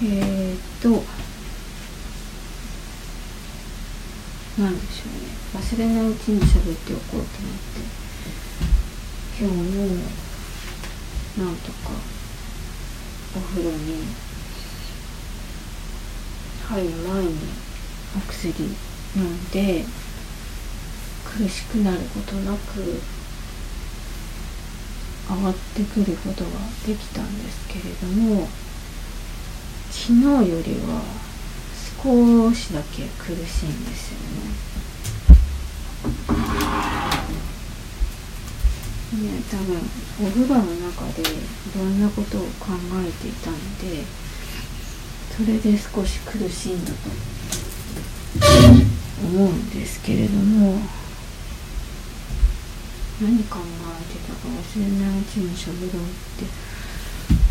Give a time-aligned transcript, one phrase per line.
[0.00, 0.90] えー、っと
[4.62, 7.98] なんでしょうね忘れないうちに喋っておこうと思って
[9.40, 9.86] 今日も
[11.44, 11.90] なんとか
[13.36, 14.04] お風呂に
[16.68, 17.34] 入る前に
[18.16, 18.52] お薬
[19.16, 19.84] 飲んで
[21.24, 23.00] 苦しくなることなく
[25.28, 26.50] 上がってくることが
[26.86, 28.48] できたんですけれども
[30.08, 31.02] 昨日よりは
[32.02, 34.48] 少しだけ苦しいんですよね。
[39.28, 39.76] ね多分
[40.26, 41.24] お風呂の中でい
[41.76, 42.72] ろんなことを考
[43.06, 44.04] えていたので
[45.36, 46.96] それで少し苦しいんだと
[49.26, 50.80] 思うんですけれども
[53.20, 56.06] 何考えてたか忘れないうちに喋ろうっ
[56.38, 56.46] て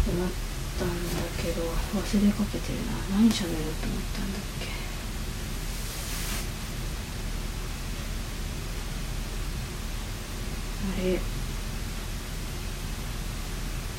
[0.09, 0.94] 思ってたんだ
[1.41, 2.94] けど忘れかけてるな。
[3.17, 4.67] 何喋ろうと思ったんだっけ。
[11.02, 11.19] あれ。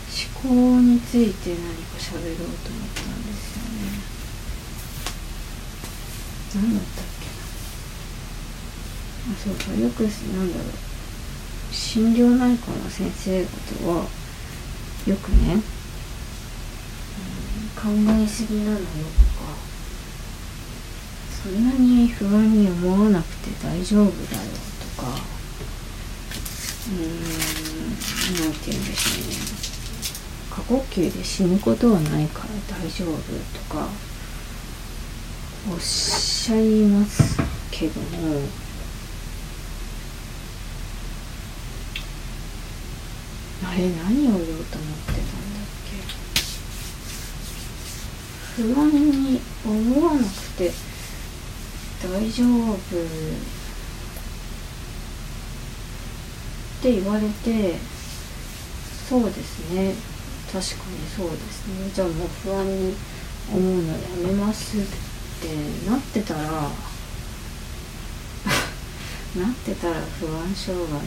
[0.08, 3.90] 思考について何か喋ろうと思ったんですよね。
[6.54, 7.26] 何だったっけ
[9.30, 9.34] な。
[9.34, 9.74] あそうか。
[9.80, 10.72] よくなんだろう。
[11.70, 13.48] 心療内科の先生方
[13.92, 14.06] は
[15.06, 15.60] よくね、
[17.78, 17.84] 考
[18.20, 19.54] えすぎなのよとか。
[21.44, 24.50] そんなに不安に思わなくて大丈夫だよ
[24.96, 25.08] とか。
[26.88, 27.08] うーん。
[28.34, 29.34] 何て言うんでしょうね。
[30.50, 33.12] 過呼吸で死ぬことはないから大丈夫
[33.56, 33.88] とか。
[35.70, 37.36] おっしゃいます
[37.70, 38.40] けども。
[43.64, 45.96] あれ何を言おうと思ってたんだっけ
[48.58, 50.72] 不安に思わなくて
[52.02, 52.76] 大丈夫っ
[56.82, 57.76] て言われて
[59.08, 59.94] そうですね
[60.52, 62.96] 確かにそうですねじゃあもう不安に
[63.52, 66.70] 思うのやめますってなってたら なっ
[69.64, 71.04] てたら不安障害には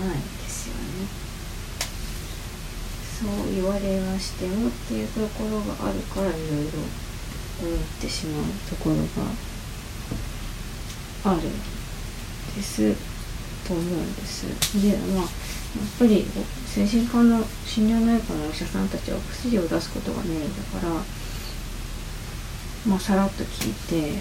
[0.00, 1.27] らないんですよね。
[3.18, 6.40] そう言われましてもっていうところがあるからいろい
[6.70, 6.78] ろ
[7.60, 9.02] 思ってしまうところが
[11.32, 11.42] ある
[12.54, 12.94] です
[13.66, 14.46] と思うんです。
[14.80, 15.28] でまあやっ
[15.98, 16.24] ぱり
[16.66, 20.92] 精神科の心療内科のお医者さんたちは薬を出すことがメインだから
[22.86, 23.74] まあさらっと聞い
[24.14, 24.20] て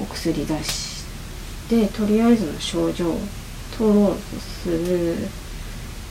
[0.00, 1.04] お薬出し
[1.68, 3.20] てとりあえずの症状を
[3.78, 5.16] 取ろうとする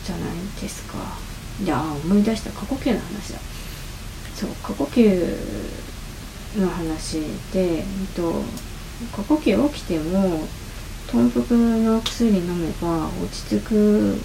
[0.03, 1.30] じゃないですか。
[1.63, 2.51] じゃあ思い出した。
[2.51, 3.39] 過呼吸の話だ。
[4.35, 5.37] そう過呼吸
[6.57, 7.21] の話
[7.53, 7.83] で、えっ
[8.15, 8.41] と、
[9.15, 10.47] 過呼吸起きても
[11.07, 14.17] 豚腹の薬飲めば落ち着く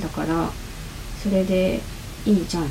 [0.00, 0.50] だから
[1.22, 1.80] それで
[2.24, 2.68] いいじゃん。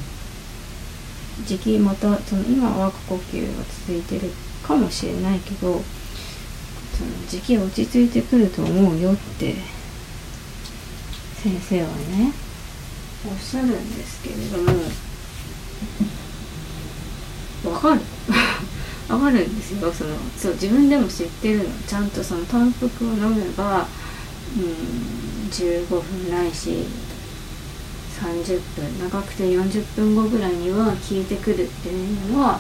[1.44, 4.32] 時期またその今は過呼吸が続いてる
[4.64, 5.82] かもしれないけど
[6.94, 9.56] その時期落ち着いてくると思うよって
[11.36, 12.32] 先生はね
[13.28, 14.80] おっしゃるんですけれども
[17.74, 18.02] わかる。
[19.10, 19.92] わかるんですよ。
[19.92, 21.66] そのそう自分でも知ってるの。
[21.88, 23.88] ちゃんとその豚腹を飲めば
[24.58, 26.86] うん15分ないし
[28.20, 32.60] 30分長くて40分後ぐらいには効いてくるっていうのは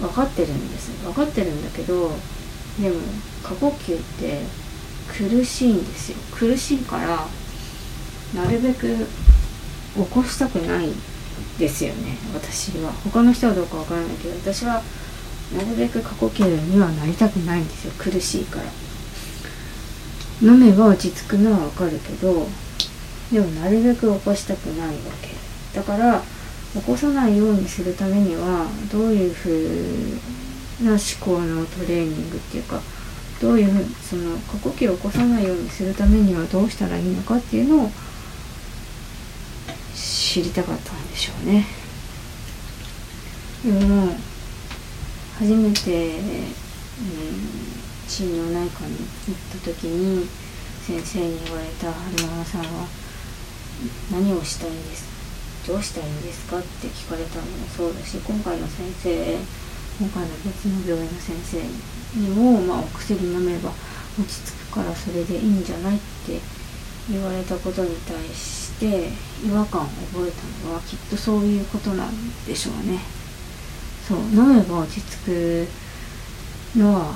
[0.00, 2.10] 分かってるんです分かってるんだけど
[2.80, 2.96] でも
[3.42, 4.42] 過呼吸って
[5.08, 6.18] 苦しいんですよ。
[6.32, 7.26] 苦しいから
[8.34, 10.88] なるべく起こしたくない
[11.58, 12.16] ですよね。
[12.34, 12.92] 私は。
[13.04, 14.82] 他の人はどうかわからないけど私は
[15.56, 17.92] なるべく過呼吸にはなりたくないんですよ。
[17.98, 18.64] 苦しいから。
[20.40, 22.46] 飲めば落ち着くのはわかるけど
[23.32, 25.30] でもなるべく起こしたくないわけ。
[25.74, 26.22] だから
[26.74, 29.50] 起こさないようにするためにはどういう風
[30.84, 32.80] な思考のトレーニングっていうか
[33.40, 37.90] どういうふうにその過呼吸を起こさないようにするためにはどうしたらいいのかっていうのを
[40.28, 41.64] 知りたかったんでしょうね
[43.64, 44.12] でも
[45.38, 46.60] 初めて、うん、
[48.06, 50.28] 心療内科に行った時に
[50.84, 52.86] 先生に言われた春ママさんは
[54.12, 55.08] 「何をしたいんです
[55.66, 59.38] どうしたいんですか?」って聞かれたのもそうだし今回の先生
[59.98, 63.72] 今回の別の病院の先生にも、まあ、お薬飲めば
[64.20, 66.38] 落ち着くからそれでいいんじゃないって
[67.10, 69.08] 言われたことに対して
[69.46, 72.10] 違和感を覚えたのはきっとそういうことなん
[72.46, 73.00] でしょうね。
[74.06, 75.68] そう飲めば落ち着く
[76.76, 77.14] のは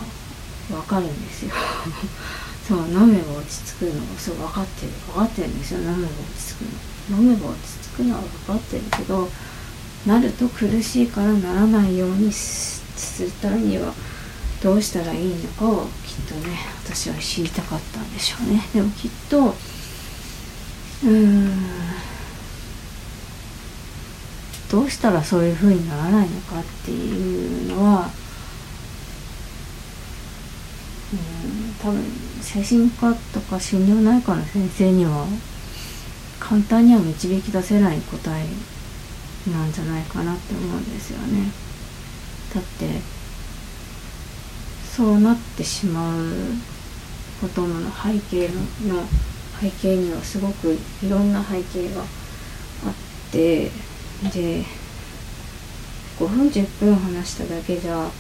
[0.71, 1.53] 分かるんですよ。
[2.67, 5.81] そう飲めば落ち着くのそう分かってる分かってるんですよ。
[5.81, 6.09] 飲めば落
[6.39, 6.93] ち着くの。
[7.19, 9.29] 飲めば落ち着くのは分かってるけど
[10.07, 12.83] なると苦しいからならないようにす
[13.23, 13.93] るためには
[14.63, 18.63] どうしたらいいのかをきっとね私は知りたかったんでしょうね。
[18.73, 19.55] でもきっと
[21.05, 21.51] うん
[24.71, 28.11] どうしたらそういう風にならないのかっていうのは
[31.13, 32.03] うん多分
[32.41, 35.27] 精神科とか心療内科の先生には
[36.41, 38.47] 簡単には導き出せない答え
[39.51, 41.51] なんじゃないかなって思うんですよね。
[42.55, 43.01] だって
[44.97, 46.23] そうなってしまう
[47.41, 48.49] ことの背景
[48.87, 49.05] のの
[49.63, 52.09] 背景にはすごくいろんな背景があっ
[53.31, 53.71] て
[54.35, 54.65] で
[56.19, 58.11] 5分10分話しただけじゃ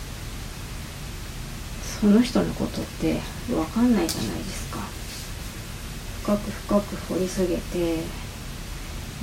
[2.00, 3.18] その人のことって
[3.48, 4.80] 分かんないじゃないですか。
[6.22, 8.04] 深く深く掘り下げて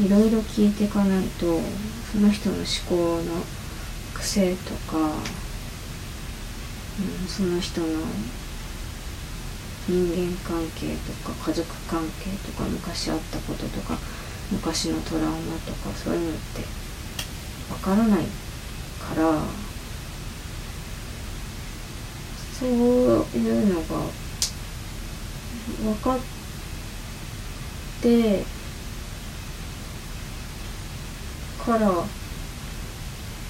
[0.01, 1.61] いろいろ聞いていかないと
[2.11, 3.43] その人の思考の
[4.13, 5.01] 癖とか、う
[7.25, 7.87] ん、その人の
[9.87, 13.97] 人間関係とか家族関係とか昔あったこととか
[14.51, 16.61] 昔のトラウマとかそういうのって
[17.71, 18.25] わからない
[18.99, 19.41] から
[22.59, 24.01] そういうのが
[25.81, 26.19] 分かっ
[28.01, 28.43] て
[31.65, 31.79] から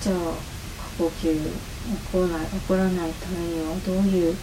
[0.01, 0.15] じゃあ
[0.77, 1.49] 過呼吸起
[2.11, 4.35] こらない起こらないためにはどういう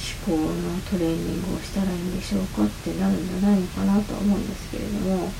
[0.00, 5.30] 思考のトレーニングをしたらいいんでしょうかってなるんじゃないのかなとは思うんですけれども。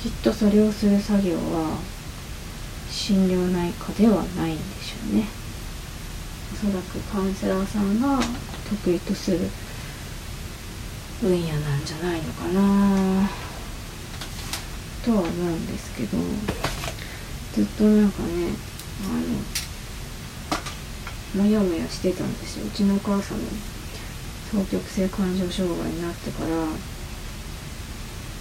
[0.00, 1.76] きっとそれをする作業は
[2.90, 5.28] 心療内科ではないんでしょうね。
[6.54, 8.18] おそらくカウンセラーさんが
[8.70, 9.38] 得意とする
[11.20, 13.28] 分野なんじゃないのかな。
[15.04, 16.18] とは思うんですけど
[17.54, 18.52] ずっとなんかね
[19.06, 19.08] あ
[21.38, 22.66] のもやもやしてたんですよ。
[22.66, 23.44] うちのお母さんも
[24.50, 27.00] 双極性感情障害になってから。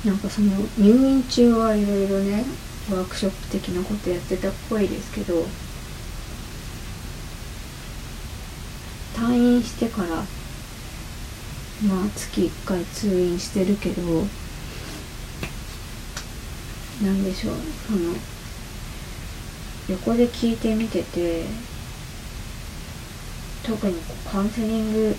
[0.06, 2.46] なんかその入院中はいろいろね
[2.90, 5.46] ワークショップ的なことやってたっぽいですけど
[9.14, 10.24] 退院してからま
[12.06, 14.02] あ月1回通院してるけど
[17.04, 17.56] なんでしょう
[17.88, 18.14] その
[19.90, 21.44] 横で聞いてみてて
[23.64, 23.96] 特に
[24.32, 25.16] カウンセリング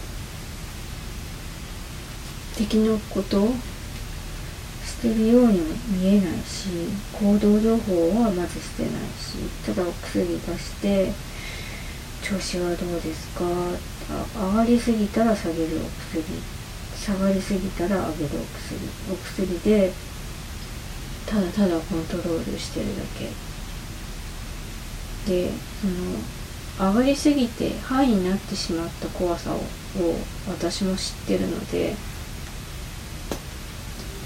[2.57, 3.49] 的なこと
[4.85, 6.69] してるようにも見えないし
[7.13, 11.13] 行動情報はまずしてないしただお薬出して
[12.23, 13.45] 調子はどうですか？
[14.37, 16.23] 上がりすぎたら下げるお薬。
[16.95, 18.79] 下がりすぎたら上げるお薬。
[19.11, 19.93] お薬で
[21.27, 23.50] ただただコントロールしてるだけ。
[25.27, 25.51] で
[25.81, 29.61] その上がりすぎて範囲になってしまった怖さを
[30.49, 31.95] 私も知ってるので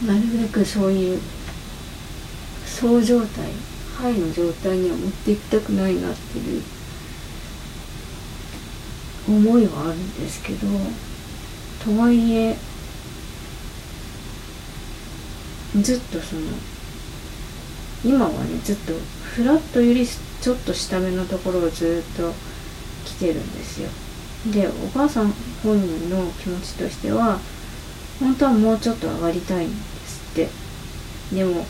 [0.06, 1.20] なるべくそういう
[2.66, 3.50] そう状態
[3.96, 6.62] 肺の状態には持っていきたくないなっていう
[9.28, 10.66] 思いはあるんですけど
[11.84, 12.56] とはいえ
[15.80, 16.42] ずっとその
[18.04, 18.92] 今はねずっと
[19.34, 20.06] フラットより
[20.44, 22.30] ちょっと下めのところをずっと
[23.06, 23.88] 来てるんですよ。
[24.52, 25.32] でお母さん
[25.62, 27.38] 本人の気持ちとしては
[28.20, 29.74] 本当はもうちょっと上がりたいんで
[30.06, 30.48] すって。
[31.34, 31.64] でも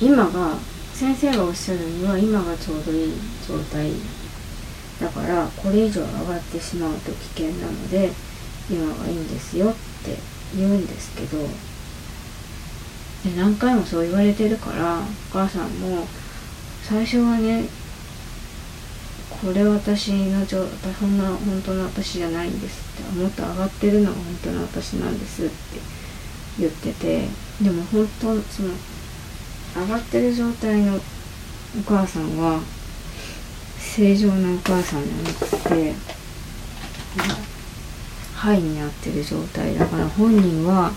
[0.00, 0.58] 今が
[0.92, 3.12] 先生がおっしゃるには今がちょうどいい
[3.46, 3.92] 状態
[5.00, 8.10] だからこれ以上上がってしまうと危険なので
[8.68, 10.16] 今がいいんですよって
[10.56, 11.38] 言うんですけど
[13.24, 16.06] で何回もそう言われてるからお母さんも
[16.82, 17.64] 最初はね
[19.42, 25.54] これ私の状態そんな本当の私じゃないんですってもっと上がってるのが本当の私なんですって
[26.58, 27.28] 言ってて
[27.62, 28.70] でも本当その
[29.76, 31.00] 上がってる状態のお
[31.86, 32.60] 母さんは
[33.78, 35.94] 正常なお母さんじゃなくて
[38.34, 40.92] 肺になってる状態だから本人は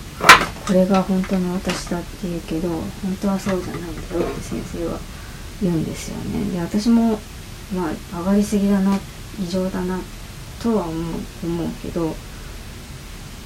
[0.69, 2.83] これが本当の私だって言うけど本
[3.19, 4.99] 当はそうじゃないんだよって先生は
[5.63, 7.17] 言うんですよねで私も
[7.73, 8.99] まあ上がりすぎだな
[9.41, 9.99] 異常だな
[10.61, 10.93] とは思う
[11.43, 12.15] 思うけど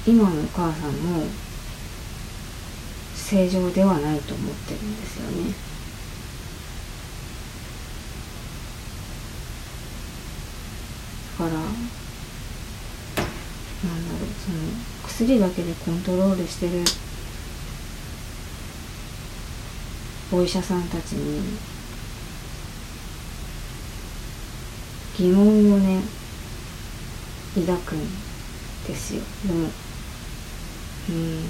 [0.06, 1.24] 今のお母さんも
[3.14, 5.54] 正常ではないと思ってるんですよね。
[11.38, 11.70] だからなんだ
[14.12, 14.58] ろうその
[15.08, 16.84] 薬だけでコントロールしてる
[20.36, 21.56] お医者さんたちに
[25.16, 26.00] 疑問をね
[27.54, 28.00] 抱くん
[28.84, 29.22] ですよ。
[29.46, 29.70] でも
[31.10, 31.44] うん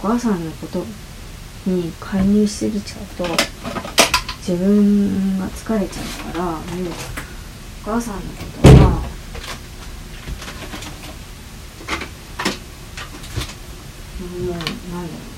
[0.00, 0.84] お母さんのこと
[1.64, 3.24] に介入しすぎちゃうと
[4.38, 6.62] 自分が疲れちゃうからもう
[7.82, 8.26] お母さんのこ
[8.62, 8.74] とは
[14.20, 15.35] もうなんだろう。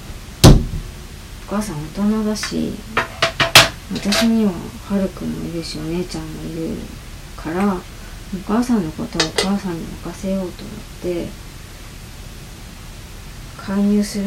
[1.50, 2.74] 母さん大人だし
[3.94, 4.52] 私には
[4.86, 6.76] はるくんもいるしお姉ちゃんもいる
[7.38, 7.80] からお
[8.46, 11.26] 母さんのことはお母さんに任せようと思って
[13.56, 14.26] 介入する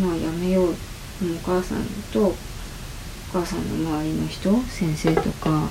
[0.00, 0.74] のはやめようお
[1.44, 2.34] 母さんとお
[3.30, 5.68] 母さんの周りの人先生とか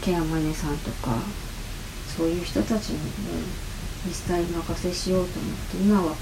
[0.00, 1.18] ケアマネさんとか
[2.16, 3.04] そういう人たちにも
[4.06, 6.14] 実際任せしようと思って今は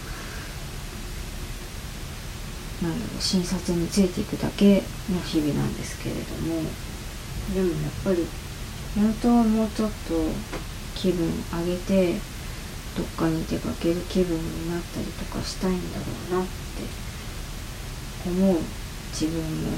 [2.82, 6.62] なんだろう診察についていくだけの日々なんですけれども。
[7.54, 8.24] でもやっぱり
[8.94, 10.14] 本当はもうちょっと
[10.94, 12.14] 気分上げて
[12.96, 16.82] どっかに出かける気分になったりとかしたいんだろうなって
[18.28, 18.58] 思う
[19.12, 19.76] 自分も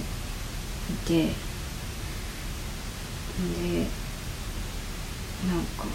[0.91, 1.29] いて。
[3.35, 3.91] で
[5.49, 5.87] なんか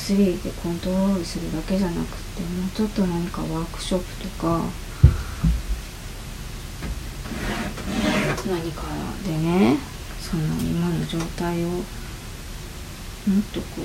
[0.00, 4.64] 薬でコントロールするだけじゃなくてもうちょっと何かワークショップとか
[8.48, 8.82] 何か
[9.26, 9.76] でね
[10.18, 11.82] その今の状態をもっ
[13.52, 13.82] とこ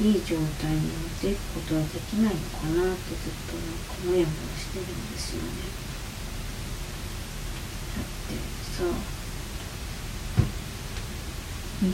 [0.00, 4.26] ういい状態に持っていくことはできないのかなってずっとなんかモヤモヤ
[4.58, 5.48] してるんですよね。
[7.94, 8.34] だって
[8.74, 9.23] さ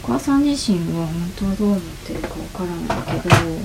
[0.02, 3.60] お母さん自身は本当はどう思ってるかわからないけどもう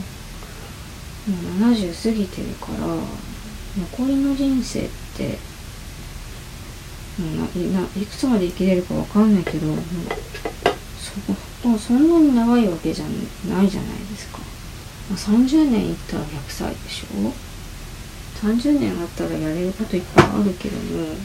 [1.62, 2.88] 70過ぎてるから
[3.78, 5.38] 残りの人生って
[7.20, 9.78] うないくつまで生きれるかわかんないけどもう
[11.78, 14.40] そそんなに長いわけじゃないじゃないですか、
[15.16, 17.32] 30年いったら100歳でしょ
[18.42, 21.16] 30年あったらやれることいっぱいあるけども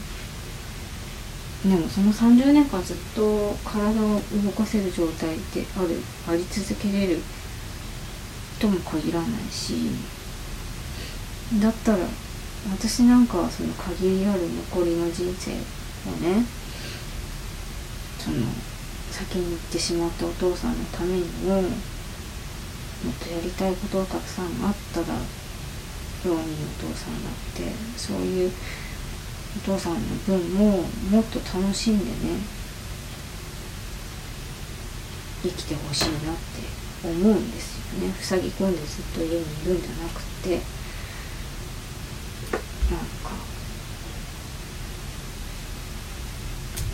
[1.63, 7.19] でもその30年間ずっと体を動かせる状態であるあり続けれる
[8.59, 9.73] とも限らないし
[11.61, 11.99] だったら
[12.71, 14.41] 私なんかはその限りある
[14.71, 16.45] 残りの人生をね
[18.17, 18.37] その
[19.11, 21.71] 先に行ってしまったお父さんのためにももっ
[23.17, 25.07] とやりたいことがたくさんあったら
[26.23, 26.53] 病人
[26.85, 27.63] お父さんだって
[27.97, 28.51] そういう
[29.57, 32.11] お父さんの分ももっと楽しんでね
[35.43, 38.13] 生きてほしいなって思うんですよね。
[38.19, 40.81] 塞ぎ込んでずっと家にいるんじゃなくて。
[42.91, 43.31] なんか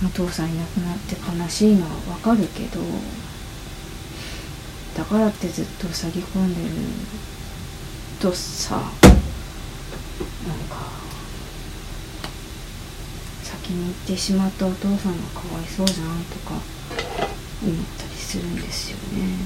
[0.05, 2.79] お父さんいなくなって悲しいのはわかるけど
[4.95, 6.69] だからってずっと塞ぎ込んでる
[8.19, 8.83] とさなん
[10.69, 10.87] か
[13.67, 19.37] 先に行ってしまったお父さんがかわいそうじゃんとか思ったりするんですよね。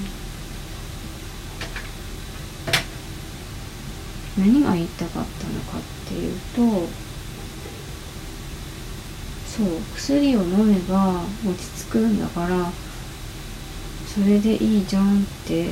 [4.38, 6.88] 何が言いたかったのかっていうと
[9.46, 12.72] そう薬を飲めば落ち着くんだから
[14.06, 15.66] それでいいじゃんって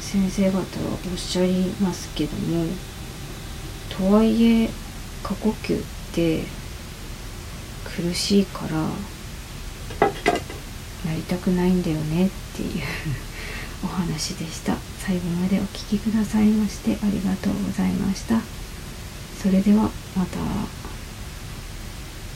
[0.00, 0.62] 先生方は
[1.12, 2.64] おっしゃりますけども
[3.90, 4.70] とはいえ
[5.22, 6.57] 過呼吸って
[7.96, 8.76] 苦しいから
[11.10, 12.82] やりたくないんだよねっていう
[13.84, 18.40] お話でした最後までお聴きくださいましてありがとうございました
[19.42, 20.77] それではまた。